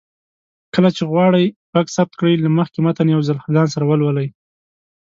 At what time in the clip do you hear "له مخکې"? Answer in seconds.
2.43-2.79